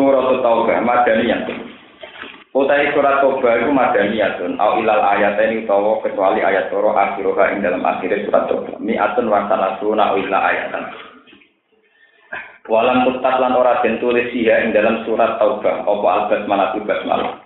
Surat 0.00 0.40
Taubah 0.40 0.80
madaniyah. 0.80 1.44
Utai 2.56 2.88
surat 2.96 3.20
Taubah 3.20 3.52
itu 3.60 3.68
madaniyatun 3.68 4.56
au 4.56 4.80
ilal 4.80 5.04
ayat 5.04 5.36
ini 5.44 5.68
utawa 5.68 6.00
kecuali 6.00 6.40
ayat 6.40 6.72
loro 6.72 6.96
akhiroha 6.96 7.52
ing 7.52 7.60
dalam 7.60 7.84
akhirnya 7.84 8.24
surat 8.24 8.48
Taubah. 8.48 8.80
Mi'atun 8.80 9.28
wa 9.28 9.44
salasuna 9.44 10.08
au 10.08 10.16
ilal 10.16 10.40
ayatan. 10.40 10.84
Walam 12.64 13.04
tutat 13.12 13.44
lan 13.44 13.52
ora 13.52 13.84
den 13.84 14.00
tulis 14.00 14.32
siha 14.32 14.64
ing 14.64 14.72
dalam 14.72 15.04
surat 15.04 15.36
Taubah 15.36 15.84
apa 15.84 16.08
al-basmalah 16.16 16.72
basmalah. 16.80 17.44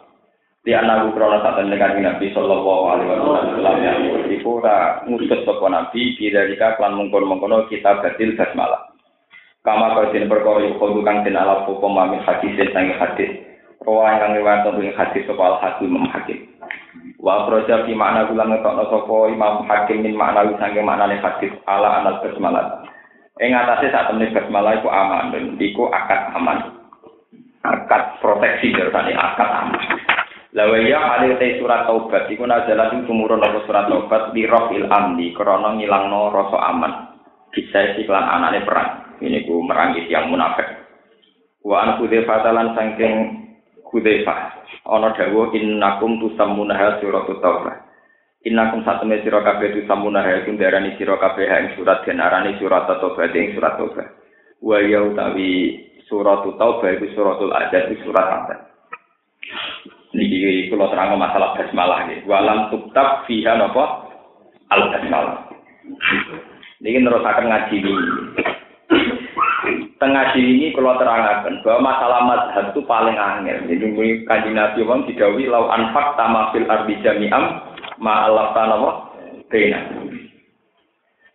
Di 0.62 0.79
anak 0.79 1.11
krono 1.11 1.43
saat 1.43 1.59
dengan 1.59 1.91
Nabi 1.98 2.30
Sallallahu 2.30 2.82
Alaihi 2.86 3.09
Wasallam 3.11 3.77
yang 3.82 4.00
iku 4.30 4.62
ora 4.62 5.02
ngutus 5.11 5.43
sapa 5.43 5.66
Nabi 5.66 6.14
bidarika 6.16 6.79
klan 6.79 6.95
mungkon 6.95 7.27
mungkono 7.27 7.66
kita 7.66 7.98
batil 7.98 8.39
basmalah. 8.39 8.93
Kama 9.64 9.96
kau 9.96 10.12
den 10.12 10.28
perkara 10.28 10.60
yukhulu 10.60 11.00
kang 11.00 11.24
den 11.24 11.40
ala 11.40 11.64
hukum 11.64 11.96
mamin 11.96 12.20
hadis 12.20 12.52
sang 12.76 12.92
hadis. 13.00 13.32
Rawa 13.80 14.20
yang 14.20 14.36
riwayat 14.36 14.68
tentang 14.68 14.93
hadis 14.93 15.25
soal 15.25 15.56
hakim 15.56 15.89
Imam 15.89 16.04
Hakim. 16.12 16.36
Wa 17.16 17.48
proja 17.48 17.89
fi 17.89 17.96
makna 17.96 18.29
gulang 18.29 18.53
ngetokno 18.53 18.84
sapa 18.92 19.16
Imam 19.32 19.64
Hakim 19.64 20.04
min 20.04 20.20
makna 20.20 20.53
sange 20.61 20.84
maknane 20.84 21.16
hadis 21.16 21.53
ala 21.64 22.00
anal 22.00 22.20
basmalah. 22.20 22.84
Ing 23.40 23.56
atase 23.56 23.89
sak 23.89 24.12
temene 24.12 24.36
basmalah 24.36 24.84
iku 24.84 24.89
aman, 24.92 25.56
iku 25.56 25.89
akad 25.89 26.36
aman. 26.36 26.58
Akad 27.64 28.20
proteksi 28.20 28.68
dari 28.72 29.17
akad 29.17 29.48
aman. 29.48 29.81
Lawa 30.54 30.76
ya 30.81 31.00
kali 31.00 31.40
te 31.40 31.56
surat 31.56 31.89
taubat 31.89 32.28
iku 32.28 32.44
nazalah 32.44 32.92
sing 32.92 33.08
tumurun 33.08 33.41
apa 33.41 33.64
surat 33.64 33.89
taubat 33.89 34.36
di 34.36 34.44
rofil 34.44 34.86
amni 34.92 35.33
krana 35.33 35.72
ngilangno 35.72 36.28
rasa 36.31 36.58
aman. 36.69 36.92
Bisa 37.48 37.97
iklan 37.97 38.28
anane 38.28 38.61
perang. 38.64 39.03
Ini 39.23 39.47
ku 39.47 39.62
merangi 39.62 40.09
yang 40.11 40.33
munafik. 40.33 40.67
Wa 41.62 41.84
an 41.84 42.03
fatalan 42.03 42.75
saking 42.75 43.14
Hudzaifah. 43.84 44.41
Ana 44.84 45.14
dawuh 45.14 45.55
innakum 45.55 46.19
tusammuna 46.20 46.98
surat 47.01 47.25
taubah 47.41 47.84
innakum 48.45 48.84
satune 48.84 49.25
sira 49.25 49.41
kabeh 49.41 49.73
tusammuna 49.73 50.21
iku 50.45 50.53
darani 50.61 50.93
sira 51.01 51.17
kabeh 51.17 51.48
ing 51.48 51.67
surat 51.81 52.05
den 52.05 52.21
arani 52.21 52.53
surat 52.61 52.84
taubah 52.84 53.33
ing 53.33 53.56
surat 53.56 53.81
taubah 53.81 54.05
wa 54.61 54.77
ya 54.84 55.01
utawi 55.01 55.81
surat 56.05 56.45
taubah 56.45 56.89
iku 57.01 57.09
suratul 57.17 57.56
adad 57.56 57.89
surat 58.05 58.27
adad 58.28 58.61
niki 60.12 60.69
kula 60.69 60.93
terang 60.93 61.19
masalah 61.19 61.59
basmalah 61.59 62.06
nggih. 62.06 62.23
Walam 62.31 62.71
tuktab 62.71 63.27
fiha 63.27 63.59
napa? 63.59 64.06
Al 64.69 64.93
basmalah 64.93 65.49
niki 66.84 67.01
nerusaken 67.01 67.49
ngaji. 67.49 67.77
ini 67.81 67.93
tengah 70.05 70.36
ini 70.36 70.77
kalau 70.77 71.00
terangkan 71.00 71.64
bahwa 71.64 71.80
masalah 71.88 72.20
mazhab 72.28 72.66
itu 72.77 72.84
paling 72.84 73.16
angel. 73.16 73.56
Jadi 73.64 73.86
kaji 74.28 74.50
nabi 74.52 74.80
wong 74.84 75.08
didawi 75.08 75.48
lau 75.48 75.72
anfak 75.72 76.12
tamafil 76.20 76.69
ardi 76.69 77.00
jami'am 77.00 77.64
ma 77.97 78.28
Allah 78.28 78.52
tanah 78.52 78.80
bena. 79.48 79.80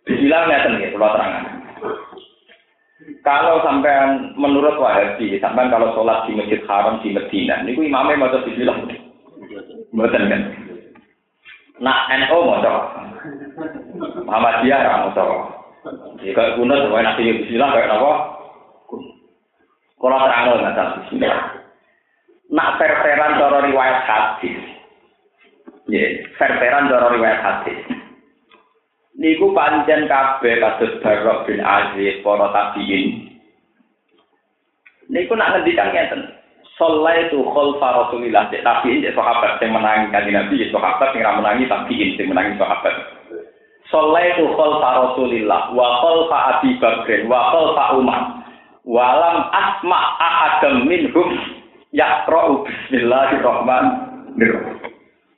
Bismillah 0.06 0.40
ngeten 0.46 0.78
ya 0.78 0.88
kalau 0.94 1.10
terangkan. 1.18 1.44
Kalau 3.20 3.54
sampai 3.66 3.94
menurut 4.38 4.78
Wahabi, 4.78 5.36
sampai 5.42 5.68
kalau 5.68 5.92
sholat 5.98 6.30
di 6.30 6.36
masjid 6.36 6.60
haram 6.68 7.00
di 7.02 7.12
Medina, 7.12 7.60
ini 7.64 7.74
ku 7.74 7.82
imamnya 7.82 8.16
mau 8.16 8.32
bismillah. 8.32 8.76
Betul 9.90 10.24
kan? 10.30 10.42
Nah, 11.80 12.06
NO 12.12 12.38
mau 12.44 12.60
Muhammadiyah 14.24 14.80
mau 15.10 15.12
Jika 16.20 16.60
kuno 16.60 16.76
semuanya 16.76 17.16
nanti 17.16 17.40
bismillah 17.40 17.72
kayak 17.72 17.92
apa? 17.96 18.39
Kalau 20.00 20.16
terang 20.16 20.44
nggak 20.48 20.74
tahu 20.80 20.96
Bismillah. 21.04 21.44
Nak 22.50 22.80
verteran 22.80 23.36
cara 23.36 23.58
riwayat 23.68 24.00
hadis. 24.08 24.58
Ya, 25.86 26.24
verteran 26.40 26.88
cara 26.88 27.06
riwayat 27.12 27.40
hadis. 27.44 27.78
Niku 29.20 29.52
panjen 29.52 30.08
kabeh 30.08 30.56
kados 30.56 30.96
Barok 31.04 31.44
bin 31.44 31.60
Aziz 31.60 32.24
para 32.24 32.48
tabiin. 32.48 33.36
Niku 35.12 35.36
nak 35.36 35.60
ngendikan 35.60 35.92
ngeten. 35.92 36.24
Sallaitu 36.80 37.44
khalfa 37.44 38.08
Rasulillah 38.08 38.48
cek 38.48 38.64
tabiin 38.64 39.04
cek 39.04 39.12
sahabat 39.12 39.60
sing 39.60 39.68
menangi 39.68 40.08
kanjeng 40.08 40.32
Nabi 40.32 40.64
cek 40.64 40.72
sahabat 40.72 41.12
sing 41.12 41.20
ra 41.20 41.36
menangi 41.36 41.68
tabiin 41.68 42.16
sing 42.16 42.32
menangi 42.32 42.56
sahabat. 42.56 42.96
Sallaitu 43.92 44.48
khalfa 44.56 44.88
Rasulillah 45.04 45.76
wa 45.76 46.00
khalfa 46.00 46.38
Abi 46.56 46.80
Bakr 46.80 47.28
wa 47.28 47.52
khalfa 47.52 47.84
Umar 48.00 48.39
walam 48.84 49.44
asma 49.52 50.16
ahadam 50.18 50.84
minhum 50.88 51.38
yaqra'u 51.92 52.64
bismillahirrahmanirrahim 52.64 54.80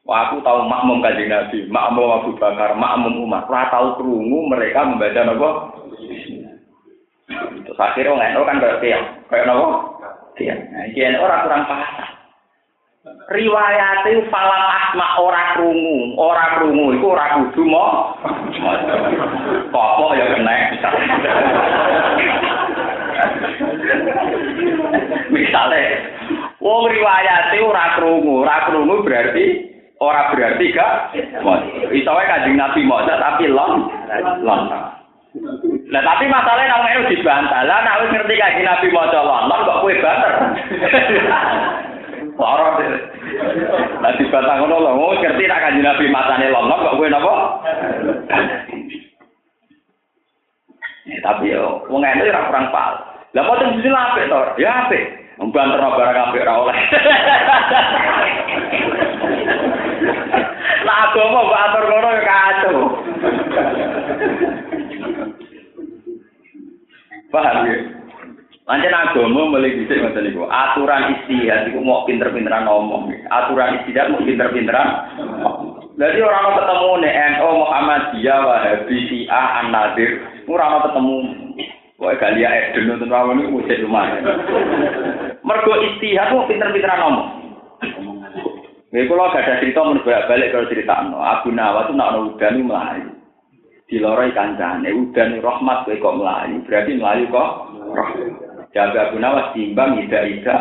Wah, 0.02 0.26
aku 0.26 0.42
tahu 0.42 0.66
makmum 0.66 0.98
kanjeng 0.98 1.30
Nabi, 1.30 1.62
makmum 1.70 2.10
Abu 2.10 2.34
Bakar, 2.34 2.74
makmum 2.74 3.22
Umar. 3.22 3.46
Ora 3.46 3.70
tahu 3.70 4.02
krungu 4.02 4.50
mereka 4.50 4.82
membaca 4.82 5.22
napa? 5.22 5.50
Terus 7.62 7.78
akhirnya 7.78 8.34
orang 8.34 8.48
kan 8.50 8.58
berarti 8.58 8.90
ya, 8.90 8.98
kayak 9.30 9.46
napa? 9.46 9.68
Iya. 10.42 10.58
Nah, 10.58 10.90
iki 10.90 11.06
ora 11.06 11.46
kurang 11.46 11.70
paham. 11.70 11.86
Riwayat 13.30 14.02
itu 14.10 14.26
falam 14.26 14.64
asma 14.74 15.22
ora 15.22 15.54
krungu, 15.54 16.18
ora 16.18 16.58
krungu 16.58 16.98
iku 16.98 17.06
ora 17.14 17.38
kudu 17.38 17.62
mo. 17.62 18.18
Kok 19.70 20.18
ya 20.18 20.26
kena. 20.34 20.54
Misalnya, 25.32 26.12
wong 26.60 26.92
riwayate 26.92 27.56
ora 27.64 27.96
krungu, 27.96 28.44
ora 28.44 28.68
krungu 28.68 29.00
berarti 29.00 29.72
ora 30.02 30.34
berarti 30.34 30.74
gak 30.74 31.14
iso 31.94 32.10
wae 32.10 32.26
Kanjeng 32.26 32.58
Nabi 32.58 32.82
maca 32.82 33.14
tapi 33.16 33.46
lon 33.46 33.86
lon. 34.42 34.62
Lah 35.88 36.02
tapi 36.04 36.28
masalahnya 36.28 36.68
nang 36.68 36.84
melu 36.84 37.08
dibantah. 37.08 37.62
Lah 37.64 37.78
nek 37.80 38.10
ngerti 38.10 38.34
Kanjeng 38.34 38.66
Nabi 38.66 38.88
maca 38.90 39.20
lon, 39.22 39.46
lon 39.46 39.64
kok 39.64 39.80
kowe 39.80 39.94
banter. 40.02 40.32
Ora 42.36 42.68
Lah 44.02 44.12
dibantah 44.18 44.54
ngono 44.58 44.76
lho, 44.82 44.92
wong 44.98 45.22
ngerti 45.22 45.46
nek 45.46 45.62
Kanjeng 45.62 45.86
Nabi 45.86 46.04
macane 46.10 46.46
lon, 46.50 46.68
kok 46.68 46.96
kowe 46.98 47.06
napa? 47.06 47.34
Ya, 51.06 51.18
tapi 51.22 51.54
yo 51.54 51.86
wong 51.86 52.02
ngene 52.02 52.26
ora 52.26 52.50
kurang 52.50 52.66
pal. 52.74 52.92
Lah 53.38 53.42
kok 53.46 53.58
sing 53.62 53.94
apik 53.94 54.28
to? 54.28 54.40
Ya 54.58 54.84
apik. 54.84 55.21
Mbanter 55.42 55.82
barang 55.82 56.30
apik 56.30 56.44
ora 56.46 56.54
oleh. 56.62 56.76
Lah 60.86 60.96
agama 61.10 61.38
kok 61.46 61.62
atur 61.66 61.84
ngono 61.86 62.08
ya 62.10 62.22
kacau. 62.22 62.76
Paham 67.32 67.66
ya? 67.66 67.76
Pancen 68.62 68.94
agama 68.94 69.50
mulai 69.50 69.74
dhisik 69.74 69.98
ngoten 69.98 70.30
niku. 70.30 70.46
Aturan 70.46 71.10
istihad 71.18 71.66
iku 71.70 71.82
mau 71.82 72.06
pinter-pinteran 72.06 72.66
ngomong. 72.66 73.10
Aturan 73.26 73.82
istihad 73.82 74.14
mau 74.14 74.22
pinter-pinteran. 74.22 74.88
Jadi 75.98 76.18
orang 76.22 76.56
ketemu 76.56 76.90
nih 77.02 77.12
NO 77.36 77.48
Muhammadiyah 77.66 78.38
Wahabi 78.46 78.96
Syiah 79.10 79.46
An-Nadir 79.60 80.10
ora 80.48 80.64
ana 80.66 80.78
ketemu 80.88 81.16
Wah, 82.02 82.18
Galia 82.18 82.50
Eden 82.50 82.90
nonton 82.90 83.14
wawon 83.14 83.46
itu 83.46 83.54
wujud 83.54 83.78
lumayan. 83.86 84.26
Mergo 85.42 85.74
istihad 85.82 86.30
kok 86.30 86.46
pinter-pinteran 86.46 87.02
ngomong. 87.02 87.28
Nih 88.92 89.08
kalau 89.08 89.32
gak 89.32 89.42
ada 89.42 89.58
cerita 89.58 89.80
menurut 89.82 90.04
balik 90.04 90.52
kalau 90.52 90.68
cerita 90.68 90.92
Abu 91.00 91.48
Nawas 91.48 91.88
itu 91.88 91.96
nak 91.96 92.12
udan 92.12 92.56
melayu. 92.68 93.10
Di 93.88 93.96
loroi 94.00 94.36
kancane 94.36 94.88
udan 94.92 95.40
rahmat 95.40 95.88
kok 95.88 95.96
kok 95.98 96.16
melayu. 96.20 96.60
Berarti 96.68 96.92
melayu 97.00 97.24
kok 97.32 97.50
rahmat. 97.88 98.52
Jaga 98.72 99.08
Abu 99.08 99.16
Nawas 99.20 99.52
timbang 99.56 99.96
ida 100.00 100.20
ida. 100.28 100.56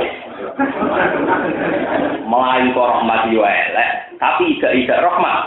Melayu 2.23 2.67
kok 2.71 2.91
rahmat 2.91 3.21
yo 3.35 3.43
elek, 3.43 3.91
tapi 4.19 4.43
ida 4.55 4.69
ida 4.79 4.95
rahmat. 4.99 5.43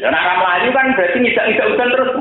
Ya 0.00 0.08
nak 0.08 0.36
melayu 0.40 0.68
kan 0.76 0.86
berarti 0.96 1.18
ngidak-ngidak 1.20 1.68
hujan 1.72 1.88
terus. 1.92 2.12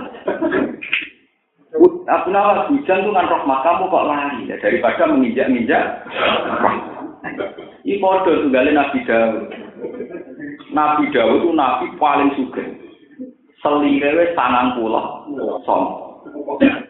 Aku 2.10 2.34
nawa 2.34 2.66
hujan 2.66 3.06
tuh 3.06 3.14
kan 3.14 3.30
rahmat 3.30 3.60
kamu 3.62 3.86
kok 3.86 4.08
lari 4.10 4.50
ya 4.50 4.58
daripada 4.58 5.06
menginjak-injak. 5.06 5.86
Ini 7.86 8.02
kode 8.02 8.50
tunggalin 8.50 8.74
Nabi 8.74 9.00
Dawud. 9.06 9.46
Nabi 10.74 11.04
Dawud 11.14 11.38
itu 11.46 11.50
nabi 11.54 11.86
paling 12.02 12.34
suka. 12.34 12.66
Selingkuh 13.62 14.34
sangang 14.34 14.74
pulau 14.82 15.30
som. 15.70 15.82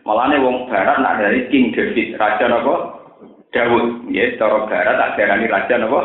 Malahnya 0.07 0.39
wong 0.39 0.71
barat 0.71 1.04
nak 1.04 1.19
dari 1.19 1.51
King 1.51 1.75
David, 1.75 2.15
raja 2.18 2.50
apa? 2.50 2.75
Dawud, 3.51 4.10
ya, 4.10 4.39
cara 4.39 4.65
barat 4.72 4.95
tak 4.98 5.13
darani 5.19 5.51
raja 5.51 5.75
apa? 5.83 6.01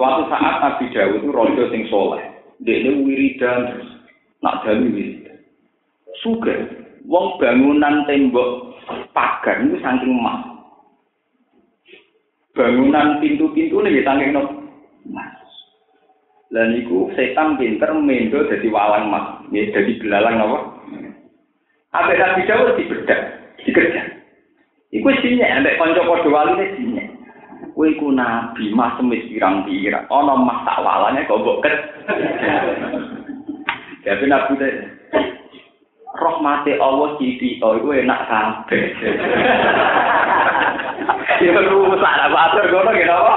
Suatu 0.00 0.22
saat 0.32 0.54
Nabi 0.64 0.88
Dawud 0.96 1.20
itu 1.20 1.28
rojo 1.28 1.62
sing 1.68 1.84
soleh. 1.92 2.24
Dia 2.64 2.88
wiridan 2.88 3.76
terus. 3.76 3.90
Nak 4.40 4.64
dalu 4.64 4.88
wiridan. 4.96 5.36
Suka. 6.24 6.81
Wong 7.02 7.38
bangunan 7.42 8.06
tembok 8.06 8.78
pagar 9.10 9.58
itu 9.62 9.78
saking 9.82 10.14
emas. 10.14 10.42
Bangunan 12.54 13.18
pintu-pintu 13.18 13.82
ini 13.82 14.06
saking 14.06 14.34
emas. 14.36 15.30
Dan 16.52 16.76
itu 16.76 17.08
setan 17.16 17.56
pinter 17.56 17.96
mendo 17.96 18.44
jadi 18.44 18.68
walang 18.68 19.08
mas, 19.08 19.40
ya 19.48 19.72
jadi 19.72 19.96
belalang 19.96 20.36
apa? 20.36 20.58
Apa 21.96 22.12
Nabi 22.12 22.44
Dawud 22.44 22.76
dibedak, 22.76 23.20
dikerja. 23.64 24.00
Iku 24.92 25.08
sinya, 25.24 25.48
ambek 25.56 25.80
konco 25.80 26.04
podo 26.04 26.28
wali 26.28 26.52
ini 26.60 26.66
sinya. 26.76 27.04
Kue 27.72 27.96
ku 27.96 28.12
nabi, 28.12 28.68
mas 28.76 29.00
semis 29.00 29.24
pirang-pirang. 29.32 30.04
Ono 30.12 30.36
mas 30.44 30.60
tak 30.68 30.84
walanya 30.84 31.24
kok 31.24 31.40
boket. 31.40 31.72
Tapi 34.04 34.24
nabi 34.28 34.52
teh, 36.66 36.74
rahmati 36.74 36.82
Allah 36.82 37.08
citi, 37.22 37.62
oh 37.62 37.78
itu 37.78 37.88
enak 38.02 38.20
kabeh. 38.26 38.84
Ya 41.42 41.58
rusak, 41.58 42.06
apa 42.06 42.38
atur 42.54 42.70
gono 42.70 42.94
gitu 42.94 43.10
apa? 43.10 43.34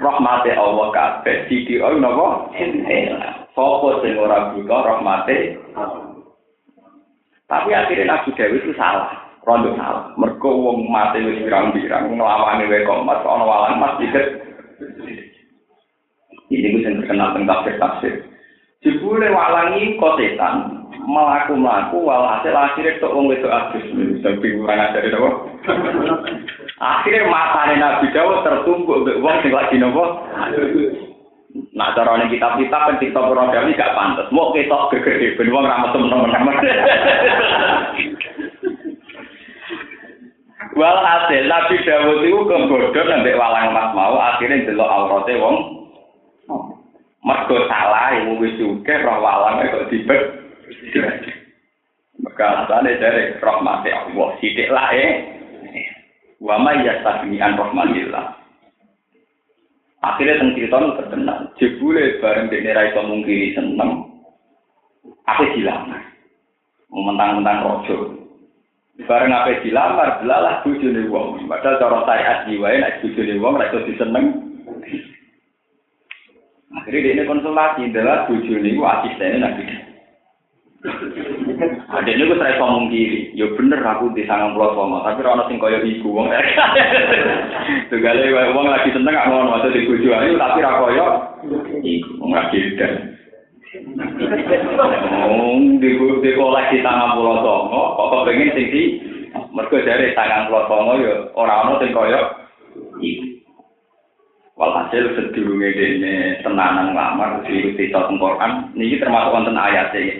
rahmate 0.00 0.50
Allah 0.56 0.86
kabeh. 0.96 1.44
Siki 1.44 1.76
ora 1.76 2.00
napa? 2.00 2.48
Fokus 3.52 4.00
sing 4.00 4.16
ora 4.16 4.56
buka 4.56 4.76
rahmate 4.80 5.60
tapi 7.50 7.74
akhirnya 7.74 8.14
Nabi 8.14 8.30
Dewi 8.38 8.62
itu 8.62 8.72
salah. 8.78 9.10
Rondo 9.42 9.74
salah. 9.74 10.14
Mergo 10.14 10.54
wong 10.54 10.86
mati 10.86 11.18
wis 11.18 11.42
pirang-pirang 11.42 12.14
nglawane 12.14 12.70
wae 12.70 12.86
kok 12.86 13.02
mas. 13.02 13.20
Ana 13.26 13.44
walang 13.44 13.76
mas 13.82 13.98
dikit 13.98 14.26
ini 16.50 16.66
gue 16.74 16.82
yang 16.82 16.98
terkenal 17.02 17.30
tentang 17.34 17.62
tafsir 17.62 17.74
tafsir 17.78 18.14
jebule 18.80 19.28
walangi 19.28 20.00
kok 20.00 20.16
setan 20.16 20.88
melaku 21.04 21.52
melaku 21.52 22.00
walhasil 22.00 22.56
akhirnya 22.56 22.96
tok 22.96 23.12
wong 23.12 23.28
wedok 23.28 23.52
abis 23.52 23.84
sampai 24.24 24.56
kurang 24.56 24.80
ajar 24.80 25.04
itu 25.04 25.20
Akhirnya 26.80 27.28
matanya 27.28 27.76
Nabi 27.76 28.08
Dawud 28.08 28.40
tertumbuk 28.40 29.04
untuk 29.04 29.20
uang 29.20 29.36
sing 29.44 29.52
lagi 29.52 29.76
nopo. 29.76 30.16
Nah, 31.76 31.92
cara 31.92 32.16
ini 32.16 32.32
kitab-kitab 32.32 32.88
kan 32.88 32.96
kitab 32.96 33.28
ini 33.28 33.76
gak 33.76 33.92
pantas. 33.92 34.32
Mau 34.32 34.56
kita 34.56 34.88
gede, 34.88 35.36
ben 35.36 35.52
ramah 35.52 35.92
temen-temen. 35.92 36.56
Walhasil 40.72 41.44
Nabi 41.52 41.76
Dawud 41.84 42.24
itu 42.24 42.48
kebodoh 42.48 43.04
nanti 43.04 43.36
walang 43.36 43.76
mas 43.76 43.92
mau 43.92 44.16
akhirnya 44.16 44.64
delok 44.64 44.88
aurate 44.88 45.36
wong. 45.36 45.79
Mergo 47.30 47.62
salah 47.70 48.10
ibu 48.18 48.42
wis 48.42 48.58
juga 48.58 48.98
roh 49.06 49.22
walang 49.22 49.62
kok 49.70 49.86
dibet. 49.86 50.18
Maka 52.18 52.66
asale 52.66 52.98
dari 52.98 53.38
rahmati 53.38 53.94
Allah. 53.94 54.28
Sidik 54.42 54.74
lah 54.74 54.90
ya. 54.90 55.08
wa 56.42 56.58
ma 56.58 56.74
yastagni 56.74 57.38
an 57.38 57.54
rahmatillah. 57.54 58.34
Akhirnya 60.00 60.40
teng 60.40 60.56
cerita 60.56 60.80
nu 60.80 60.96
terkenal 60.96 61.38
jebule 61.60 62.18
bareng 62.18 62.48
dekne 62.48 62.72
ra 62.72 62.88
iso 62.90 63.00
mungkiri 63.04 63.54
seneng. 63.54 64.10
Apa 65.28 65.44
dilamar. 65.54 66.02
Mentang-mentang 66.90 67.58
rojo. 67.62 67.96
Bareng 69.06 69.30
apa 69.30 69.60
dilamar 69.62 70.24
belalah 70.24 70.64
bojone 70.66 71.06
wong. 71.06 71.46
Padahal 71.46 71.78
cara 71.78 71.98
syariat 72.08 72.38
jiwae 72.48 72.76
nek 72.80 72.98
bojone 73.04 73.34
wong 73.38 73.54
ra 73.54 73.68
iso 73.70 73.78
diseneng 73.86 74.26
akhirnya 76.70 77.18
dia 77.18 77.26
konsultasi 77.26 77.90
adalah 77.90 78.30
bojone 78.30 78.70
ku 78.78 78.82
asistennya 78.86 79.38
nabi 79.42 79.64
Ada 81.90 82.08
ini 82.08 82.24
gue 82.24 82.40
serai 82.40 82.56
ngomong 82.56 82.88
kiri, 82.88 83.36
ya 83.36 83.44
bener 83.52 83.84
aku 83.84 84.16
di 84.16 84.24
sangang 84.24 84.56
pulau 84.56 84.72
sama, 84.72 85.04
tapi 85.04 85.20
orang 85.20 85.44
sing 85.52 85.60
kaya 85.60 85.76
ibu 85.84 86.08
wong. 86.08 86.32
Segala 87.92 88.24
wong 88.56 88.64
lagi 88.64 88.88
seneng 88.88 89.12
gak 89.12 89.28
ngono, 89.28 89.60
atau 89.60 89.68
di 89.68 89.84
buju 89.84 90.08
ayu, 90.08 90.40
tapi 90.40 90.64
rakoyo 90.64 91.06
ibu 91.84 92.10
wong 92.16 92.32
lagi 92.32 92.80
dan. 92.80 93.12
Wong 95.28 95.84
di 95.84 96.00
di 96.00 96.30
kolek 96.32 96.66
di 96.72 96.78
sangang 96.80 97.12
pulau 97.12 97.44
sama, 97.44 97.80
kok 98.00 98.24
pengen 98.24 98.54
sing 98.56 98.66
di, 98.72 98.82
mereka 99.52 99.84
dari 99.84 100.16
sangang 100.16 100.48
pulau 100.48 100.64
sama 100.64 100.96
ya 100.96 101.12
orang 101.36 101.76
orang 101.76 101.78
sing 101.84 101.92
kaya. 101.92 102.39
Walhasil 104.90 105.14
sedurunge 105.14 105.70
dene 105.78 106.42
tenanan 106.42 106.98
lamar 106.98 107.46
di 107.46 107.78
cerita 107.78 108.10
Quran 108.10 108.74
niki 108.74 108.98
termasuk 108.98 109.30
wonten 109.30 109.54
ayatnya. 109.54 110.18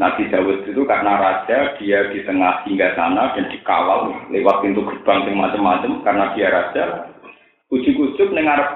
Nabi 0.00 0.32
Dawud 0.32 0.64
itu 0.64 0.80
karena 0.88 1.20
raja, 1.20 1.76
dia 1.76 2.08
di 2.08 2.24
tengah 2.24 2.64
hingga 2.64 2.96
sana 2.96 3.36
dan 3.36 3.52
dikawal 3.52 4.16
lewat 4.32 4.64
pintu 4.64 4.80
gerbang 4.88 5.28
yang 5.28 5.44
macam-macam 5.44 6.00
karena 6.08 6.24
dia 6.32 6.48
raja. 6.48 6.84
Ujuk-ujuk 7.68 8.32
dengar 8.32 8.72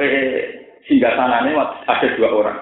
hingga 0.85 1.11
sana 1.17 1.49
ini 1.49 1.57
ada 1.65 2.09
dua 2.21 2.29
orang. 2.37 2.61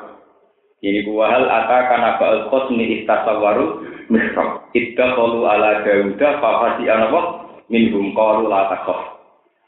Ini 0.78 1.10
buahal 1.10 1.50
ata 1.50 1.78
karena 1.90 2.10
ba'al 2.22 2.54
khosmi 2.54 3.02
istasawaru 3.02 3.82
misrok. 4.14 4.70
Idda 4.78 5.18
kalu 5.18 5.42
ala 5.42 5.82
Dawuda 5.82 6.38
fafasi 6.38 6.86
anabok 6.86 7.26
minhum 7.66 8.14
kalu 8.14 8.46
la 8.46 8.70
takof. 8.70 9.02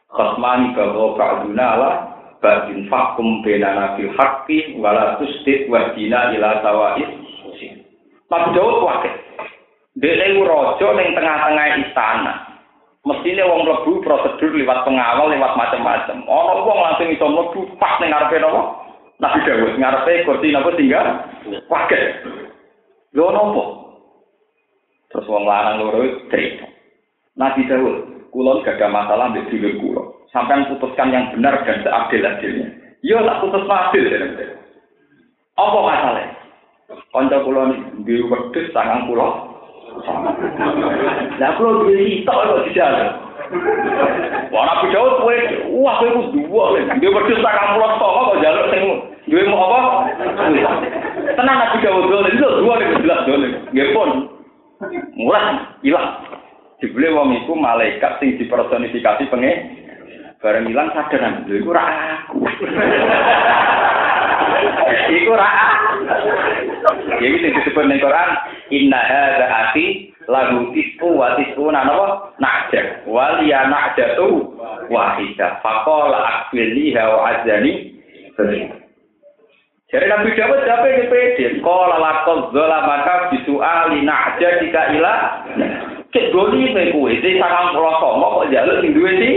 Khosmani 0.07 0.71
bahwa 0.79 1.19
ba'duna 1.19 1.67
ala 1.75 2.16
ba'din 2.41 2.87
fakum 2.93 3.41
benana 3.41 3.97
bil 3.97 4.13
haqqi 4.15 4.77
wala 4.81 5.17
tusdid 5.21 5.69
wajina 5.73 6.37
ila 6.37 6.61
sawa'id 6.63 7.27
Nabi 8.27 8.59
Daud 8.59 8.83
wakil. 8.83 9.15
Dia 10.03 10.29
rojo 10.35 10.87
neng 10.93 11.15
tengah-tengah 11.15 11.67
istana. 11.89 12.35
Mestinya 13.07 13.47
wong 13.47 13.63
lebu 13.71 14.03
prosedur 14.03 14.51
lewat 14.51 14.83
pengawal, 14.83 15.31
lewat 15.31 15.55
macam-macam. 15.55 16.27
Ono 16.27 16.67
wong 16.67 16.79
langsung 16.83 17.09
iso 17.15 17.27
lebu 17.31 17.61
pas 17.79 17.97
neng 18.03 18.11
ngarepe 18.11 18.43
nopo. 18.43 18.83
Nabi 19.23 19.47
Daud 19.47 19.79
ngarepe 19.79 20.27
kursi 20.27 20.51
nopo 20.51 20.75
tinggal 20.75 21.07
wakil. 21.71 22.03
Lho 23.15 23.27
nopo? 23.31 23.63
Terus 25.15 25.31
wong 25.31 25.47
lanang 25.47 25.87
loro 25.87 26.03
cerita. 26.29 26.67
Nabi 27.39 27.63
Daud, 27.71 28.29
kulon 28.35 28.67
gak 28.67 28.83
ada 28.83 28.91
masalah 28.91 29.31
di 29.33 29.47
dulur 29.49 29.73
kulo. 29.79 30.03
Sampai 30.35 30.67
putuskan 30.69 31.15
yang 31.15 31.31
benar 31.33 31.63
dan 31.63 31.81
seadil-adilnya. 31.87 32.69
Yo 33.07 33.23
tak 33.23 33.39
putus 33.45 33.65
adil. 33.71 34.05
Apa 35.57 35.79
masalahnya? 35.79 36.35
Kanca 37.15 37.43
kula 37.43 37.63
di 38.03 38.15
wedhus 38.27 38.71
sangang 38.75 39.07
kula. 39.11 39.29
Lah 41.39 41.51
kula 41.59 41.71
duwe 41.83 41.95
sitok 41.97 42.37
kok 42.37 42.63
dijal. 42.71 42.95
Nabi 44.51 44.87
Daud 44.91 45.23
kowe 45.23 45.37
wah 45.81 45.95
kowe 46.03 46.09
wis 46.19 46.29
duwe. 46.35 46.81
Di 46.99 47.07
wedhus 47.07 47.43
sangang 47.43 47.79
kula 47.79 47.89
tok 47.99 48.15
kok 48.15 48.41
jaluk 48.43 48.67
sing 48.75 48.83
duwe 49.31 49.43
mau 49.47 49.71
apa? 49.71 49.81
Tenang 51.39 51.57
Nabi 51.63 51.77
Daud 51.87 52.05
dole 52.11 52.31
itu 52.35 52.49
dua 52.63 52.75
nek 52.77 53.03
jelas. 53.03 53.21
Nggih 53.71 53.89
pun. 53.95 54.11
Mulai 55.17 55.63
hilang. 55.87 56.21
Dibeli 56.83 57.09
wong 57.09 57.33
iku 57.41 57.57
malaikat 57.57 58.21
sing 58.21 58.37
dipersonifikasi 58.37 59.33
pengen 59.33 59.86
bareng 60.41 60.69
hilang 60.69 60.93
sadaran. 60.93 61.45
Lha 61.49 61.55
iku 61.57 61.71
ora 61.73 61.85
aku. 62.29 62.37
Iku 65.07 65.33
ra. 65.35 65.51
Iki 67.19 67.39
sing 67.43 67.53
disebut 67.57 67.85
ning 67.87 67.99
Quran, 68.03 68.31
inna 68.71 69.01
hadza 69.01 69.47
akhi 69.47 70.13
lagu 70.27 70.71
tisku 70.75 71.09
wa 71.15 71.35
tisku 71.39 71.71
napa? 71.71 72.35
Najah. 72.43 73.07
Wal 73.07 73.47
ya 73.47 73.71
najatu 73.71 74.55
wahidah. 74.91 75.63
Faqala 75.63 76.19
akfirni 76.47 76.95
wa 76.95 77.19
azani. 77.33 77.95
Jadi 79.87 80.07
Nabi 80.11 80.35
Dawud 80.35 80.67
siapa 80.67 80.87
yang 80.91 81.07
pede? 81.09 81.63
Kala 81.63 81.97
lakon 82.03 82.51
zola 82.51 82.83
maka 82.85 83.31
bisuali 83.31 84.03
najah 84.03 84.53
jika 84.59 84.83
ilah. 84.99 85.47
Cek 86.11 86.35
me 86.35 86.83
kue, 86.91 87.19
di 87.23 87.39
sangang 87.39 87.75
pulau 87.77 87.99
somo 88.03 88.27
kok 88.41 88.49
jalur 88.51 88.83
sing 88.83 88.95
duwe 88.95 89.11
sih. 89.21 89.37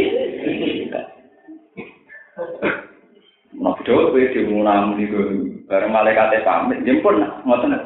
Nah, 3.60 3.76
dulu 3.82 4.14
kuwi 4.14 4.30
diunam 4.32 4.94
niku 4.96 5.20
bareng 5.66 5.90
malaikate 5.90 6.46
pamit. 6.46 6.86
Nyimpun 6.86 7.20
nak 7.20 7.42
ngoten 7.44 7.74
nak. 7.74 7.84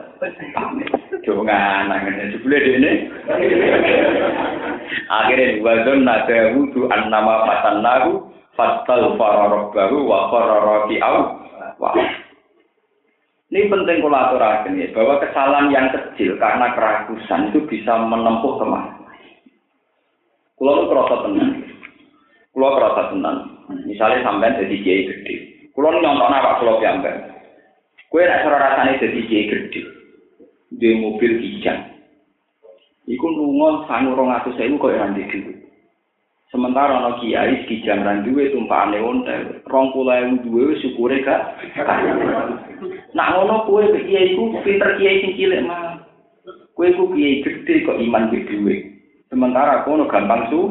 Pamit. 0.53 0.87
Jo 1.23 1.39
nganan 1.39 2.03
ngene 2.03 2.35
jebule 2.35 2.57
dene. 2.59 2.91
Akhire 5.07 5.63
wazon 5.63 6.03
nate 6.03 6.53
wudu 6.53 6.91
annama 6.91 7.47
fatannahu 7.47 8.27
fatal 8.59 9.15
fararabbahu 9.15 9.97
wa 10.03 10.29
fararaki 10.29 10.99
au. 10.99 11.41
Wah. 11.79 11.95
Ini 13.53 13.69
penting 13.69 14.01
kolaborasi 14.01 14.97
bahwa 14.97 15.21
kesalahan 15.21 15.69
yang 15.69 15.87
kecil 15.93 16.41
karena 16.41 16.73
kerakusan 16.73 17.53
itu 17.53 17.61
bisa 17.69 18.01
menempuh 18.01 18.57
teman. 18.57 18.97
Kulo 20.57 20.89
kerasa 20.89 21.21
tenang, 21.21 21.61
kulo 22.49 22.67
kerasa 22.73 23.13
tenang. 23.13 23.52
Misalnya 23.85 24.25
sampai 24.25 24.55
jadi 24.59 24.75
kiai 24.81 25.07
gede, 25.07 25.35
Kulo 25.73 25.89
nyontok 25.89 26.29
nawak 26.29 26.57
kulo 26.61 26.77
piyambak. 26.77 27.33
Kue 28.13 28.21
nak 28.25 28.45
cara 28.45 28.57
rasane 28.61 29.01
dadi 29.01 29.21
kiai 29.25 29.49
gede. 29.49 30.03
di 30.77 30.89
mobil 30.97 31.37
kijang. 31.37 31.81
Iku 33.03 33.27
lunga 33.35 33.83
sangu 33.85 34.15
rong 34.15 34.31
atus 34.31 34.55
sewu 34.55 34.79
kok 34.79 34.95
ora 34.95 35.11
duwe. 35.11 35.59
Sementara 36.49 37.01
ana 37.01 37.19
kiai 37.19 37.65
kijang 37.67 38.05
ra 38.05 38.21
duwe 38.23 38.53
tumpakane 38.53 39.01
ontel, 39.01 39.65
rong 39.67 39.91
ewu 39.91 40.33
duwe 40.45 40.61
wis 40.73 40.81
syukure 40.81 41.19
gak. 41.21 41.59
Nak 43.13 43.29
ngono 43.33 43.67
kowe 43.67 43.83
kiai 44.07 44.33
iku 44.33 44.55
pinter 44.63 44.97
kiai 44.97 45.35
cilik 45.35 45.61
mah. 45.65 45.99
Kowe 46.73 46.87
iku 46.89 47.11
kiai 47.11 47.43
gede 47.43 47.83
kok 47.85 47.99
iman 47.99 48.31
duwe. 48.31 48.75
Sementara 49.29 49.83
kono 49.83 50.07
gampang 50.07 50.47
su. 50.49 50.61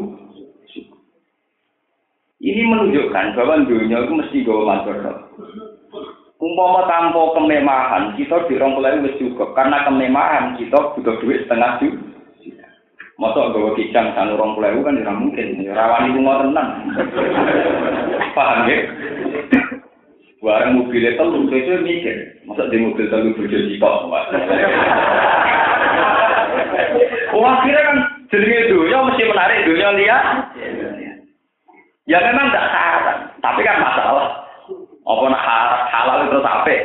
Ini 2.42 2.62
menunjukkan 2.66 3.38
bahwa 3.38 3.62
dunia 3.70 4.02
itu 4.02 4.12
mesti 4.18 4.42
gawa 4.42 4.82
masyarakat. 4.82 5.16
Umpama 6.42 6.90
tanpa 6.90 7.38
kemewahan, 7.38 8.18
kita 8.18 8.50
di 8.50 8.58
rong 8.58 8.74
puluh 8.74 8.98
wis 9.06 9.14
cukup. 9.14 9.54
Karena 9.54 9.86
kemewahan 9.86 10.58
kita 10.58 10.74
butuh 10.98 11.22
duit 11.22 11.46
setengah 11.46 11.78
juta. 11.78 12.02
Masa 13.14 13.54
gawa 13.54 13.78
kijang 13.78 14.10
sanu 14.18 14.34
rong 14.34 14.58
puluh 14.58 14.82
kan 14.82 14.98
tidak 14.98 15.18
mungkin. 15.22 15.70
Rawan 15.70 16.10
itu 16.10 16.18
mau 16.18 16.42
tenang. 16.42 16.70
Paham 18.34 18.66
ya? 18.66 18.78
Barang 20.42 20.74
mobilnya 20.74 21.14
telu, 21.14 21.46
itu 21.46 21.78
mikir. 21.86 22.42
Masa 22.42 22.66
di 22.66 22.82
mobil 22.82 23.06
telu 23.06 23.30
bojo 23.38 23.58
jitok. 23.70 23.94
Oh 27.32 27.48
akhirnya 27.48 27.80
kan 27.80 27.96
jenenge 28.28 28.68
dunia 28.68 29.08
mesti 29.08 29.24
menarik 29.24 29.64
dunia 29.64 29.88
lihat. 29.96 30.24
Ya 32.10 32.18
memang 32.18 32.50
tidak 32.50 32.66
salah, 32.74 33.16
tapi 33.38 33.62
kan 33.62 33.78
masalah. 33.78 34.42
Apa 35.02 35.24
nak 35.30 35.46
halal 35.90 36.18
terus 36.30 36.46
apik? 36.46 36.80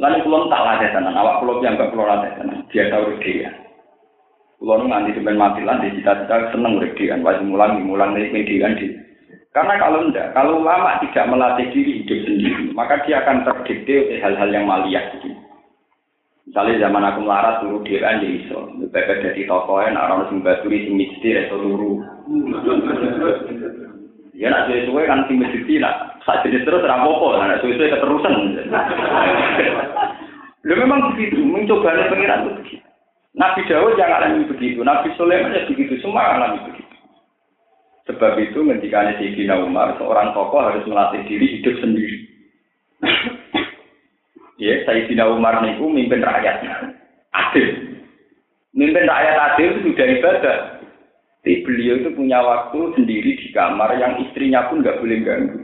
Lan 0.00 0.16
kula 0.24 0.48
tak 0.48 0.64
latih 0.64 0.88
tenan, 0.96 1.12
awak 1.12 1.44
kula 1.44 1.60
piyambak 1.60 1.92
kula 1.92 2.04
latih 2.08 2.32
tenan. 2.40 2.58
Dia 2.72 2.88
tahu 2.88 3.20
dia. 3.20 3.52
Kula 4.56 4.80
nu 4.80 4.88
nganti 4.88 5.12
sampean 5.12 5.38
mati 5.38 5.60
lan 5.60 5.84
cita-cita 5.84 6.50
seneng 6.50 6.80
dhewean, 6.80 7.20
wajib 7.20 7.44
mulang 7.46 7.80
mulang 7.84 8.16
nek 8.16 8.32
dhewean 8.32 8.74
di. 8.80 8.92
Karena 9.50 9.76
kalau 9.82 10.06
enggak, 10.06 10.30
kalau 10.30 10.62
lama 10.62 11.02
tidak 11.02 11.26
melatih 11.26 11.66
diri 11.74 12.04
hidup 12.04 12.18
sendiri, 12.22 12.70
maka 12.70 13.02
dia 13.02 13.18
akan 13.18 13.42
terdikte 13.42 13.94
oleh 14.08 14.18
hal-hal 14.22 14.50
yang 14.50 14.64
maliyah. 14.68 15.04
Misalnya 16.46 16.86
zaman 16.86 17.08
aku 17.08 17.18
melarat 17.22 17.54
turu 17.62 17.78
dhewean 17.86 18.22
ya 18.24 18.28
iso, 18.30 18.58
bebek 18.90 19.22
dadi 19.22 19.46
tokoe 19.46 19.86
nek 19.90 20.02
ora 20.02 20.12
ono 20.18 20.24
sing 20.32 20.38
baturi 20.42 20.86
sing 20.86 20.94
mesti 20.98 21.28
reso 21.34 21.56
turu. 21.60 22.04
Ya 24.40 24.48
nak 24.48 24.70
suwe-suwe 24.70 25.04
kan 25.04 25.26
sing 25.26 25.36
mesti 25.42 25.76
lah. 25.82 26.16
Sak 26.24 26.46
jenis 26.46 26.64
terus 26.64 26.80
ora 26.80 26.96
nak 26.96 27.60
suwe-suwe 27.60 27.92
keterusan. 27.92 28.34
Lu 30.60 30.76
memang 30.76 31.16
begitu, 31.16 31.40
mencoba 31.40 31.96
pengiran 32.12 32.44
itu 32.44 32.52
begitu. 32.60 32.86
Nabi 33.30 33.62
Dawud 33.64 33.94
yang 33.94 34.10
alami 34.10 34.42
begitu, 34.44 34.82
Nabi 34.82 35.14
Sulaiman 35.14 35.54
ya 35.54 35.62
begitu, 35.70 35.96
semua 36.02 36.34
alami 36.34 36.66
begitu. 36.66 36.94
Sebab 38.10 38.34
itu 38.42 38.58
ketika 38.66 39.14
Sayyidina 39.16 39.62
Umar, 39.62 39.94
seorang 39.96 40.34
tokoh 40.34 40.58
harus 40.58 40.82
melatih 40.84 41.22
diri 41.30 41.46
hidup 41.58 41.78
sendiri. 41.78 42.26
ya, 44.58 44.82
Sayyidina 44.82 45.30
Umar 45.30 45.62
niku 45.62 45.86
mimpin 45.86 46.20
rakyatnya. 46.20 46.98
Adil. 47.30 47.68
Mimpin 48.74 49.06
rakyat 49.06 49.36
adil 49.54 49.78
sudah 49.86 50.06
ibadah. 50.10 50.56
Tapi 51.40 51.64
beliau 51.64 52.04
itu 52.04 52.12
punya 52.12 52.36
waktu 52.44 53.00
sendiri 53.00 53.32
di 53.40 53.48
kamar 53.56 53.96
yang 53.96 54.20
istrinya 54.20 54.68
pun 54.68 54.84
nggak 54.84 55.00
boleh 55.00 55.18
ganggu. 55.24 55.60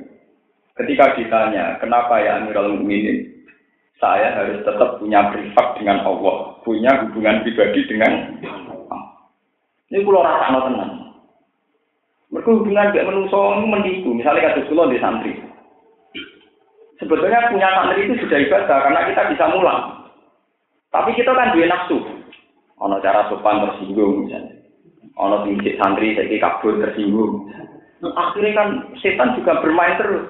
Ketika 0.73 1.13
ditanya, 1.21 1.77
kenapa 1.85 2.17
ya 2.25 2.41
Amirul 2.41 2.81
Mukminin? 2.81 3.29
Saya 4.01 4.33
harus 4.33 4.65
tetap 4.65 5.01
punya 5.01 5.29
privat 5.33 5.77
dengan 5.77 6.05
Allah, 6.05 6.57
punya 6.65 6.97
hubungan 7.05 7.45
pribadi 7.45 7.81
dengan. 7.89 8.41
Ini 9.93 10.01
pulau 10.01 10.25
rasa 10.25 10.53
no 10.53 10.61
tenang. 10.65 10.93
Mereka 12.33 12.49
hubungan 12.57 12.93
gak 12.93 13.07
menungso 13.07 13.39
menipu. 13.65 14.11
Misalnya 14.17 14.53
kata 14.53 14.69
pulau 14.69 14.89
di 14.89 14.99
santri. 14.99 15.33
Sebetulnya 16.99 17.53
punya 17.53 17.69
santri 17.71 18.09
itu 18.09 18.15
sudah 18.25 18.39
ibadah 18.41 18.79
karena 18.81 19.01
kita 19.13 19.23
bisa 19.33 19.45
mulang. 19.53 19.81
Tapi 20.89 21.13
kita 21.15 21.37
kan 21.37 21.53
dua 21.53 21.69
nafsu. 21.69 22.01
Ono 22.81 22.97
cara 23.01 23.29
sopan 23.29 23.65
tersinggung 23.65 24.25
misalnya. 24.29 24.56
Ono 25.17 25.49
sing 25.49 25.57
santri 25.81 26.13
saiki 26.13 26.37
kabur 26.37 26.77
tersinggung. 26.77 27.49
Akhirnya 28.05 28.53
kan 28.53 28.69
setan 29.01 29.33
juga 29.41 29.65
bermain 29.65 29.97
terus. 29.97 30.29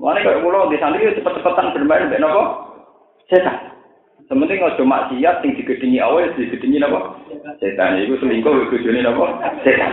Mulane 0.00 0.24
kalau 0.24 0.40
mulo 0.40 0.72
di 0.72 0.80
santri 0.80 1.12
cepet-cepetan 1.12 1.76
bermain 1.76 2.08
mbek 2.08 2.22
napa? 2.24 2.72
Setan. 3.28 3.76
Sementing 4.24 4.64
ojo 4.64 4.82
maksiat 4.84 5.44
sing 5.44 5.52
digedingi 5.60 6.00
awal 6.00 6.24
digedingi 6.32 6.80
napa? 6.80 7.20
Setan 7.60 8.00
iku 8.00 8.16
selingkuh 8.16 8.72
bojone 8.72 9.00
napa? 9.04 9.24
Setan. 9.60 9.92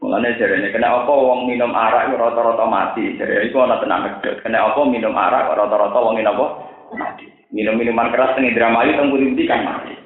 Mulane 0.00 0.40
jarene 0.40 0.72
kena 0.72 1.04
apa 1.04 1.12
wong 1.12 1.44
minum 1.50 1.76
arak 1.76 2.08
rata-rata 2.16 2.64
mati. 2.64 3.12
Jare 3.20 3.44
iku 3.44 3.60
ana 3.60 3.76
tenang 3.76 4.08
gedhe. 4.08 4.40
Kena 4.40 4.72
apa 4.72 4.80
minum 4.88 5.12
arak 5.12 5.52
rata-rata 5.52 5.98
wong 6.00 6.16
napa? 6.24 6.46
Mati. 6.96 7.28
Minum 7.52 7.76
minuman 7.76 8.08
keras 8.08 8.32
teng 8.32 8.48
Indramayu 8.48 8.96
teng 8.96 9.12
Puri 9.12 9.44
kan 9.44 9.66
mati. 9.68 9.97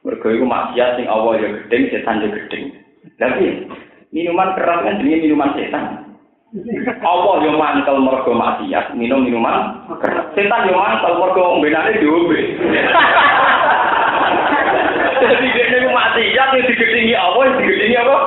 Mergo 0.00 0.32
iku 0.32 0.48
maksiat 0.48 0.96
sing 0.96 1.04
Allah 1.12 1.36
ya 1.36 1.48
gedeng, 1.60 1.92
setan 1.92 2.24
ya 2.24 2.32
gedeng. 2.32 2.72
Tapi 3.20 3.68
minuman 4.16 4.56
keras 4.56 4.80
kan 4.80 4.96
jenenge 4.96 5.28
minuman 5.28 5.52
setan. 5.52 6.08
Allah 7.04 7.34
yo 7.44 7.52
mantel 7.60 8.00
mergo 8.00 8.32
maksiat, 8.32 8.96
minum 8.96 9.28
minuman 9.28 9.84
keras. 10.00 10.32
Setan 10.32 10.72
yo 10.72 10.80
mantel 10.80 11.20
mergo 11.20 11.52
ombenane 11.52 12.00
diombe. 12.00 12.40
Jadi 15.20 15.46
dia 15.52 15.84
maksiat 15.84 16.48
yang 16.48 16.64
digedingi 16.64 17.12
Allah, 17.12 17.42
yang 17.44 17.56
digedingi 17.60 17.96
apa? 18.00 18.18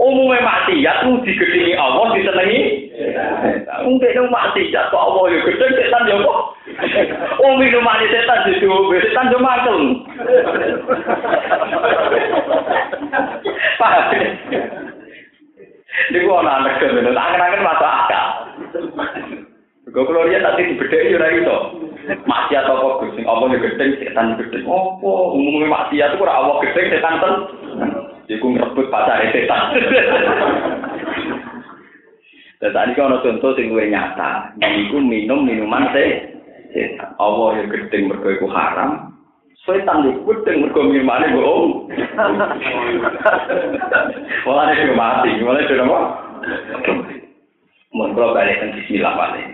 Umumnya 0.00 0.40
maksiat 0.40 1.04
itu 1.04 1.12
digedingi 1.28 1.76
Allah, 1.76 2.16
disenangi. 2.16 2.60
Mungkin 3.84 4.08
itu 4.08 4.24
maksiat 4.24 4.88
kok 4.88 5.04
Allah 5.04 5.36
ya 5.36 5.38
gedeng, 5.52 5.72
setan 5.76 6.08
ya 6.08 6.16
kok. 6.16 6.57
Oh 7.42 7.52
minumannya 7.58 8.06
setan 8.10 8.46
di 8.46 8.62
dobe, 8.62 9.02
setan 9.02 9.30
di 9.30 9.36
makan. 9.38 9.78
Paham 13.78 14.04
ya? 14.14 14.26
ana 16.38 16.62
anak 16.62 16.78
kene, 16.78 17.10
tak 17.10 17.28
kenangin 17.34 17.66
masuk 17.66 17.90
akal. 17.90 18.26
Gua 19.88 20.04
keluarnya 20.04 20.44
tadi 20.44 20.70
di 20.70 20.78
bedek 20.78 21.04
itu 21.10 21.18
lagi 21.18 21.42
toh. 21.42 21.74
Maksiat 22.08 22.64
apa 22.64 23.04
gusin, 23.04 23.26
apa 23.26 23.44
yang 23.52 23.60
gedeng, 23.60 23.92
setan 24.00 24.38
gedeng. 24.38 24.64
Apa? 24.64 25.10
Umumnya 25.34 25.68
maksiat 25.68 26.14
itu 26.14 26.22
ora 26.22 26.40
apa 26.40 26.62
gedeng, 26.64 26.86
setan 26.92 27.20
ten. 27.20 27.34
Jadi 28.28 28.38
ngrebut 28.38 28.48
ngerebut 28.54 28.86
pacarnya 28.92 29.32
setan. 29.34 29.62
Dan 32.58 32.74
tadi 32.74 32.90
kan 32.98 33.14
ada 33.14 33.22
contoh 33.22 33.54
yang 33.54 33.70
gue 33.70 33.86
nyata. 33.86 34.50
Ini 34.58 34.90
minum 34.98 35.46
minuman 35.46 35.94
teh 35.94 36.37
setan. 36.72 37.10
Allah 37.18 37.48
yang 37.62 37.68
gedeng 37.72 38.10
mergo 38.10 38.28
iku 38.32 38.46
haram. 38.50 39.16
Setan 39.66 40.06
di 40.06 40.12
gedeng 40.22 40.56
mergo 40.64 40.80
minumane 40.86 41.26
bohong. 41.32 41.92
Malah 44.46 44.64
dia 44.72 44.94
mati, 44.96 45.30
malah 45.44 45.62
dia 45.64 45.82
apa? 45.84 46.00
Mun 47.92 48.12
kalau 48.12 48.36
balik 48.36 48.60
ke 48.60 48.66
Bismillah 48.80 49.14
balik. 49.16 49.46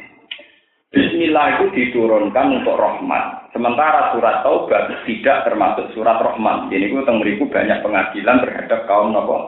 Bismillah 0.95 1.59
itu 1.59 1.65
diturunkan 1.75 2.63
untuk 2.63 2.79
rahmat. 2.79 3.51
Sementara 3.51 4.15
surat 4.15 4.47
Taubat 4.47 4.91
tidak 5.07 5.43
termasuk 5.47 5.91
surat 5.95 6.23
rahmat. 6.23 6.71
Jadi 6.71 6.91
itu 6.91 7.03
tengeriku 7.03 7.51
banyak 7.51 7.83
pengadilan 7.83 8.43
terhadap 8.47 8.87
kaum 8.87 9.11
nopo. 9.11 9.39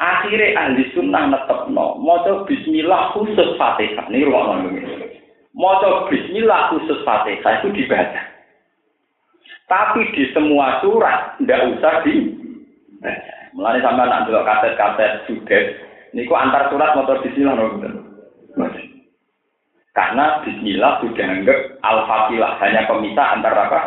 Akhirnya 0.00 0.56
ahli 0.56 0.90
sunnah 0.96 1.28
netep 1.28 1.70
no. 1.70 2.00
Moco 2.02 2.48
Bismillah 2.48 3.14
khusus 3.14 3.54
fatihah. 3.60 4.08
Ini 4.08 4.26
ruang 4.26 4.72
ini. 4.72 4.99
Moco 5.54 6.06
Bismillah 6.06 6.70
khusus 6.70 7.02
fatihah 7.02 7.62
itu 7.62 7.68
dibaca. 7.74 8.22
Tapi 9.66 10.02
di 10.14 10.30
semua 10.34 10.78
surat 10.82 11.38
tidak 11.42 11.78
usah 11.78 11.94
di. 12.06 12.14
Mulai 13.50 13.82
sampai 13.82 14.06
nak 14.06 14.30
dulu 14.30 14.46
kaset-kaset 14.46 15.26
sudet. 15.26 15.64
Ini 16.14 16.26
kok 16.26 16.38
antar 16.38 16.70
surat 16.70 16.94
motor 16.94 17.22
Bismillah 17.22 17.54
no, 17.54 17.66
Karena 19.90 20.42
Bismillah 20.46 21.02
sudah 21.02 21.26
anggap 21.26 21.58
Al-Fatihah 21.82 22.52
hanya 22.62 22.86
pemisah 22.86 23.26
antar 23.34 23.54
apa? 23.54 23.80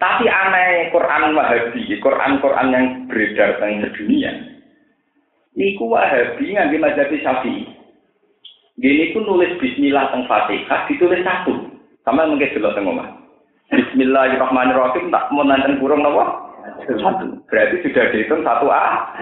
Tapi 0.00 0.24
aneh 0.28 0.88
Quran 0.92 1.36
Wahabi, 1.36 1.82
Quran-Quran 2.00 2.72
yang 2.72 2.86
beredar 3.04 3.60
di 3.60 3.88
dunia. 4.00 4.32
Niku 5.56 5.92
Wahabi 5.92 6.56
nganti 6.56 6.76
mazhab 6.80 7.12
Syafi'i. 7.12 7.77
Gini 8.78 9.10
pun 9.10 9.26
nulis 9.26 9.58
Bismillah 9.58 10.14
teng 10.14 10.22
Fatihah 10.30 10.86
ditulis 10.86 11.26
satu. 11.26 11.50
Sama 12.06 12.30
mungkin 12.30 12.54
dulu 12.54 12.70
teng 12.78 12.86
omah. 12.86 13.10
Bismillahirrahmanirrahim 13.74 15.10
tak 15.10 15.28
mau 15.34 15.42
nanti 15.42 15.74
kurang 15.82 16.06
nopo? 16.06 16.24
Satu. 16.86 17.42
Berarti 17.50 17.82
sudah 17.82 18.04
dihitung 18.14 18.46
satu 18.46 18.70
A. 18.70 19.12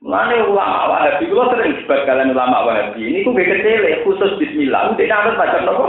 Mulane 0.00 0.36
ulama 0.44 0.88
Wahabi 0.88 1.32
kula 1.32 1.52
sering 1.52 1.80
debat 1.84 2.08
kalian 2.08 2.32
ulama 2.32 2.64
Wahabi. 2.64 3.12
Ini 3.12 3.28
ku 3.28 3.36
kecil 3.36 3.84
khusus 4.08 4.40
bismillah. 4.40 4.96
Udah 4.96 5.04
nanti 5.04 5.36
baca 5.36 5.58
nopo? 5.68 5.86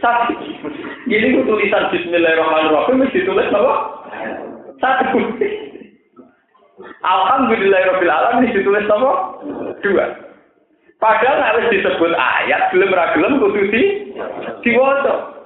Satu. 0.00 0.32
Gini 1.04 1.36
ku 1.36 1.40
tulisan 1.44 1.92
Bismillahirrahmanirrahim 1.92 3.04
ditulis 3.12 3.52
nopo? 3.52 3.72
Satu. 4.80 5.20
Alhamdulillahirabbil 7.04 8.12
alamin 8.16 8.48
ditulis 8.48 8.88
nopo? 8.88 9.12
Dua. 9.84 10.24
Padahal 11.04 11.36
harus 11.36 11.68
disebut 11.68 12.16
ayat, 12.16 12.72
belum 12.72 12.88
ra 12.96 13.12
gelem 13.12 13.36
kudu 13.36 13.68
di 13.68 14.08
diwaca. 14.64 15.36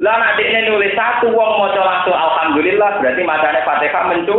Lah 0.00 0.16
nek 0.16 0.40
dekne 0.40 0.64
nulis 0.64 0.96
satu 0.96 1.28
wong 1.28 1.60
maca 1.60 1.76
langsung 1.84 2.16
alhamdulillah 2.16 3.04
berarti 3.04 3.20
macane 3.20 3.60
Fatihah 3.68 4.04
mencu. 4.08 4.38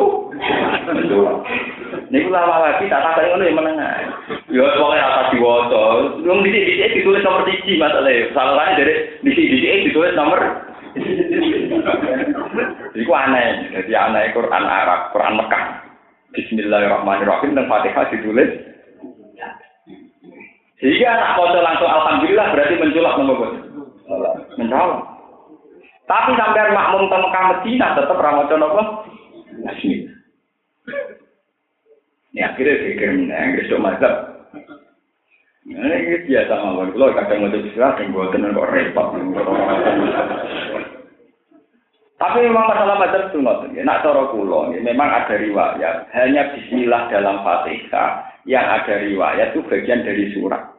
Niku 2.10 2.28
lama 2.34 2.66
lagi 2.66 2.90
tak 2.90 3.06
tak 3.14 3.30
ngono 3.30 3.46
ya 3.46 3.54
menengah. 3.54 3.94
Ya 4.50 4.66
pokoke 4.74 4.98
ora 4.98 5.24
diwaca. 5.30 5.84
Wong 6.26 6.40
dhisik-dhisik 6.42 6.98
ditulis 6.98 7.22
nomor 7.22 7.46
1 7.46 7.62
masalahe. 7.78 8.34
Salahane 8.34 8.74
dari 8.82 8.94
dhisik-dhisik 9.22 9.94
ditulis 9.94 10.18
nomor 10.18 10.42
Iku 12.96 13.12
aneh, 13.12 13.68
jadi 13.70 13.92
aneh 14.10 14.34
Quran 14.34 14.66
Arab, 14.66 15.14
Quran 15.14 15.38
Mekah. 15.38 15.64
Bismillahirrahmanirrahim 16.34 17.54
dan 17.54 17.70
Fatihah 17.70 18.10
ditulis. 18.10 18.75
Sehingga 20.86 21.18
anak 21.18 21.42
maca 21.42 21.60
langsung 21.66 21.90
alhamdulillah 21.90 22.46
berarti 22.54 22.76
menculak 22.78 23.18
nomor 23.18 23.58
Mencolok. 24.54 25.02
Tapi 26.06 26.38
sampai 26.38 26.70
makmum 26.78 27.10
ke 27.10 27.18
Mekah 27.18 27.44
Medina 27.50 27.98
tetap 27.98 28.22
apa? 28.22 28.84
Bismillah. 29.66 30.14
Ini 32.38 32.42
akhirnya 32.46 32.82
pikir 32.86 33.10
yang 33.26 33.58
besok 33.58 33.82
mazhab. 33.82 34.14
Ini 35.66 36.22
biasa 36.30 36.54
mawon. 36.54 36.94
Kalau 36.94 37.18
kadang 37.18 37.38
mau 37.42 37.50
bismillah, 37.50 37.98
yang 37.98 38.14
buat 38.14 38.30
tenan 38.30 38.54
kok 38.54 38.70
repot. 38.70 39.08
Tapi 42.22 42.38
memang 42.46 42.70
masalah 42.70 42.96
mazhab 43.02 43.34
itu 43.34 43.42
nggak 43.42 43.74
ya. 43.74 43.82
Nak 43.82 44.06
cara 44.06 44.30
kulo, 44.30 44.70
memang 44.70 45.10
ada 45.10 45.34
riwayat. 45.34 46.14
Hanya 46.14 46.54
Bismillah 46.54 47.10
dalam 47.10 47.42
Fatihah 47.42 48.38
yang 48.46 48.62
ada 48.62 49.02
riwayat 49.02 49.58
itu 49.58 49.66
bagian 49.66 50.06
dari 50.06 50.30
surat. 50.38 50.75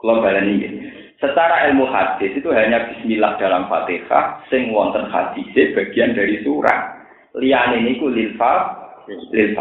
Kalau 0.00 0.24
ini. 0.24 0.88
Secara 1.20 1.68
ilmu 1.68 1.84
hadis 1.92 2.32
itu 2.32 2.48
hanya 2.48 2.88
bismillah 2.88 3.36
dalam 3.36 3.68
Fatihah 3.68 4.40
sing 4.48 4.72
wonten 4.72 5.04
hadis 5.12 5.44
bagian 5.76 6.16
dari 6.16 6.40
surat. 6.40 6.96
Liyane 7.36 7.84
niku 7.84 8.08
lil 8.08 8.32
fa 8.40 8.72
lil 9.06 9.52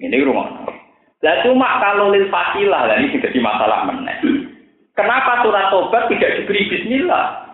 Ini 0.00 0.16
rumah. 0.24 0.64
Lah 1.20 1.36
cuma 1.44 1.68
kalau 1.84 2.08
lil 2.08 2.32
fasilah 2.32 2.88
lah 2.88 2.96
ini 2.96 3.20
jadi 3.20 3.38
masalah 3.44 3.84
meneh. 3.92 4.16
Kenapa 4.96 5.44
surat 5.44 5.68
Tobat 5.68 6.08
tidak 6.08 6.40
diberi 6.40 6.64
bismillah? 6.72 7.44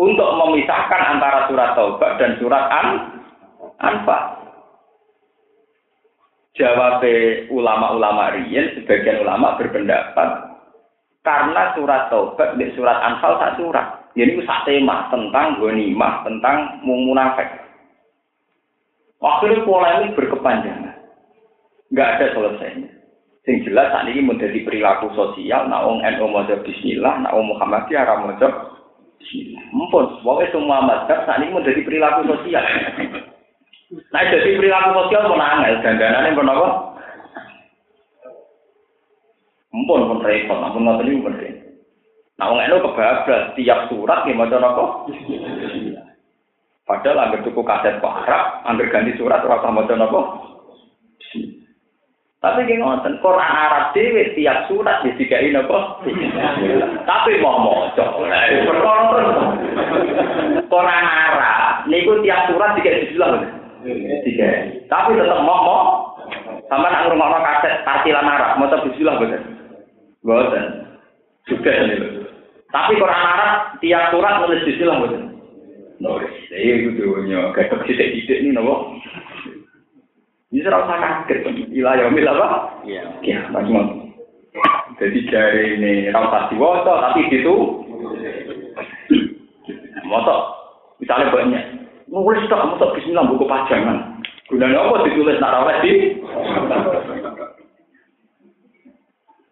Untuk 0.00 0.32
memisahkan 0.32 1.02
antara 1.12 1.44
surat 1.52 1.76
Tobat 1.76 2.16
dan 2.16 2.40
surat 2.40 2.64
An 2.72 2.88
Anfal. 3.84 4.37
Jawab 6.58 7.06
ulama-ulama 7.54 8.34
riyen, 8.34 8.74
sebagian 8.74 9.22
ulama 9.22 9.54
berpendapat 9.54 10.48
karena 11.28 11.76
surat 11.76 12.08
Taubat 12.08 12.56
di 12.56 12.72
surat 12.72 12.98
Anfal 13.04 13.38
tak 13.38 13.54
surat. 13.60 13.86
Jadi 14.16 14.34
itu 14.34 14.42
satu 14.42 14.66
tema 14.66 15.06
tentang 15.12 15.60
ghanimah, 15.60 16.26
tentang 16.26 16.82
munafik. 16.82 17.46
Akhirnya 19.22 19.62
polemik 19.62 20.16
berkepanjangan. 20.16 20.94
Enggak 21.92 22.08
ada 22.18 22.26
selesainya. 22.34 22.90
Sing 23.46 23.64
jelas 23.64 23.94
saat 23.94 24.10
ini 24.10 24.26
menjadi 24.26 24.60
perilaku 24.66 25.08
sosial, 25.16 25.70
nah 25.70 25.80
wong 25.86 26.04
NU 26.04 26.26
maca 26.28 26.60
bismillah, 26.60 27.24
nah 27.24 27.32
wong 27.32 27.54
Muhammadiyah 27.56 28.04
ora 28.04 28.16
maca 28.24 28.48
bismillah. 29.22 29.64
Mumpun, 29.72 30.04
semua 30.52 30.84
mazhab 30.84 31.24
saat 31.24 31.40
ini 31.40 31.54
menjadi 31.54 31.80
perilaku 31.86 32.28
sosial. 32.28 32.64
Nah, 33.88 34.20
jadi 34.20 34.60
perilaku 34.60 34.88
sosial 35.00 35.32
pun 35.32 35.40
angel, 35.40 35.80
dandanannya 35.80 36.36
pun 36.36 36.52
apa? 36.52 36.68
Mumpun 39.72 40.08
pun 40.12 40.20
repot, 40.20 40.60
ampun 40.60 40.84
ngoten 40.84 41.08
niku 41.08 41.24
pun 41.24 41.36
repot. 41.40 41.68
Nah, 42.36 42.52
wong 42.52 42.60
eno 42.62 42.84
kebablas 42.84 43.56
tiap 43.56 43.88
surat 43.88 44.28
yang 44.28 44.38
maca 44.38 44.60
napa? 44.60 45.08
Padahal 46.84 47.20
anggar 47.20 47.40
tuku 47.42 47.60
kaset 47.64 47.98
parah, 47.98 48.62
anggar 48.68 48.92
ganti 48.92 49.16
surat 49.16 49.42
ora 49.42 49.58
usah 49.58 49.72
maca? 49.72 49.94
Tapi 52.38 52.70
ki 52.70 52.78
ngoten, 52.78 53.18
Quran 53.18 53.50
Arab 53.50 53.90
dhewe 53.96 54.30
tiap 54.38 54.70
surat 54.70 55.02
ya 55.02 55.16
dikai 55.16 55.50
napa? 55.50 55.98
Tapi 57.08 57.40
mau 57.40 57.58
maca. 57.64 58.04
Perkara 58.20 59.20
Quran 60.68 61.04
Arab 61.08 61.88
niku 61.88 62.20
tiap 62.20 62.52
surat 62.52 62.76
dikai 62.76 63.08
bismillah. 63.08 63.57
Tiga. 64.24 64.48
Tapi 64.88 65.10
tetap 65.14 65.40
mau 65.44 65.60
mau. 65.62 65.82
Sama 66.68 66.92
nak 66.92 67.08
ngurung 67.08 67.40
kaset 67.40 67.80
tartilan 67.88 68.28
Arab, 68.28 68.60
mau 68.60 68.68
bismillah 68.68 69.16
betul. 69.16 69.40
Betul. 70.20 70.64
Juga 71.48 71.70
ini. 71.72 71.96
Tapi 72.68 73.00
Quran 73.00 73.24
Arab 73.24 73.80
tiap 73.80 74.12
surat 74.12 74.44
nulis 74.44 74.64
bismillah 74.68 74.98
betul. 75.00 75.22
Nulis. 76.04 76.32
Jadi 76.52 76.68
itu 76.68 76.90
dunia. 77.00 77.50
Kayak 77.56 77.80
sidik-sidik 77.88 78.44
ini 78.44 78.52
nopo. 78.52 79.00
Ini 80.52 80.64
serau 80.64 80.84
usah 80.84 80.96
kaget. 81.24 81.44
Ilah 81.72 81.92
yaumil 81.96 82.28
apa? 82.28 82.46
Iya. 82.84 83.04
Ya, 83.24 83.40
macam 83.52 84.08
Jadi 84.98 85.18
jari 85.30 85.78
ini 85.78 85.92
rasa 86.10 86.50
diwasa 86.50 86.92
tapi 87.12 87.30
itu 87.30 87.54
motor 90.08 90.38
misalnya 90.98 91.30
banyak 91.30 91.64
nulis 92.08 92.48
tak 92.48 92.64
mau 92.64 92.92
bismillah 92.96 93.24
buku 93.28 93.44
pajangan 93.44 94.18
gunanya 94.48 94.80
apa 94.80 95.04
ditulis 95.04 95.36
nak 95.38 95.52
rawat 95.60 95.76
di 95.84 95.92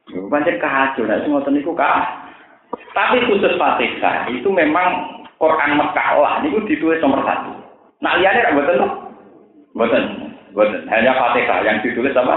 Pancen 0.07 0.57
kacau, 0.62 1.03
nah 1.05 1.19
semua 1.23 1.42
niku 1.51 1.75
kah. 1.75 2.31
Tapi 2.95 3.27
khusus 3.29 3.59
Fatihah 3.59 4.31
itu 4.33 4.49
memang 4.49 5.23
Quran 5.37 5.77
Mekah 5.77 6.09
lah, 6.16 6.35
niku 6.40 6.64
ditulis 6.64 7.03
nomor 7.03 7.21
satu. 7.27 7.53
Nah 8.01 8.16
liane 8.16 8.40
tak 8.40 8.55
betul, 8.57 8.81
betul, 9.77 10.03
betul. 10.55 10.81
Hanya 10.88 11.12
Fatihah 11.19 11.59
yang 11.66 11.79
ditulis 11.85 12.16
apa? 12.16 12.37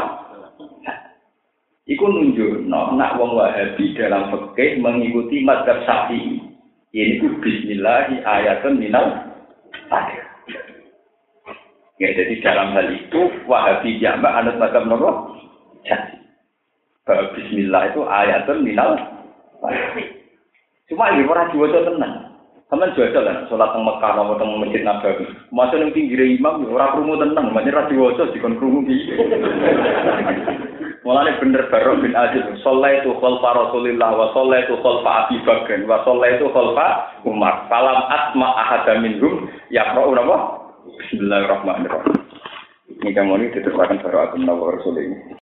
Iku 1.90 2.06
nunjuk, 2.06 2.70
no, 2.70 2.94
nak 2.94 3.18
wong 3.18 3.34
Wahabi 3.34 3.98
dalam 3.98 4.30
fikih 4.30 4.78
mengikuti 4.78 5.42
madhab 5.42 5.82
Syafi'i. 5.90 6.38
Ini 6.90 7.22
ku 7.22 7.38
Bismillahi 7.42 8.22
ayatun 8.26 8.78
minal. 8.78 9.29
Ya, 12.00 12.16
jadi 12.16 12.40
dalam 12.40 12.72
hal 12.72 12.96
itu 12.96 13.28
Wahabi 13.44 14.00
jambak 14.00 14.32
anut 14.32 14.56
macam 14.56 14.88
nopo. 14.88 15.12
Jadi 15.84 16.20
Bismillah 17.10 17.90
itu 17.90 18.02
ayatun 18.06 18.62
minal. 18.62 18.94
Cuma 20.86 21.10
ini 21.14 21.26
orang 21.26 21.50
jual 21.54 21.74
tenang. 21.74 22.30
Sama 22.70 22.86
jual 22.94 23.10
kan, 23.10 23.50
sholat 23.50 23.74
teng 23.74 23.82
Mekah 23.82 24.14
mau 24.14 24.38
teng 24.38 24.62
masjid 24.62 24.86
Nabawi. 24.86 25.26
Masa 25.50 25.82
yang 25.82 25.90
tinggi 25.90 26.38
imam, 26.38 26.70
ya 26.70 26.70
orang 26.70 26.94
kerumu 26.94 27.18
tenang. 27.18 27.50
Makanya 27.50 27.82
radio 27.82 28.14
di 28.14 28.38
dikon 28.38 28.62
kerumu 28.62 28.86
gitu. 28.86 29.26
Mulanya 31.02 31.42
bener 31.42 31.66
baru 31.74 31.98
bin 31.98 32.14
Aziz. 32.14 32.46
Sholat 32.62 33.02
itu 33.02 33.10
khalfa 33.18 33.50
Rasulillah 33.58 34.14
wa 34.14 34.30
sholat 34.38 34.70
itu 34.70 34.78
khalfa 34.86 35.10
Abi 35.26 35.42
Bakr 35.42 35.82
wa 35.90 36.06
sholat 36.06 36.38
itu 36.38 36.46
khalfa 36.54 36.88
Umar. 37.26 37.66
Salam 37.74 38.06
asma 38.06 38.48
ahada 38.54 39.02
minhum 39.02 39.50
yaqra'u 39.74 40.14
apa? 40.14 40.59
Bismillahirrahmanirrahim. 40.98 42.18
Ini 42.90 43.12
kamu 43.14 43.34
ini 43.38 43.54
diteruskan 43.54 44.02
baru 44.02 44.18
aku 44.26 44.36
Rasul 44.74 44.96
ini. 44.98 45.38